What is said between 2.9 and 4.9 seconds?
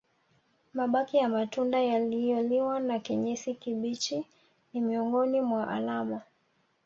kinyesi kibichi ni